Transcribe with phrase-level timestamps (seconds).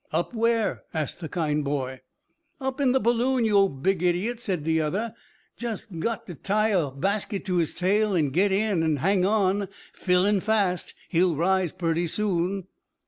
[0.11, 2.01] "Up where?" asked the kind boy.
[2.59, 5.13] "Up in the balloon, yo' big idiot!" said the other.
[5.57, 9.67] "Jest got ter tie a basket to his tail, and git in, and hang on.
[9.93, 12.63] Fillin' fast, he'll rise purty soon."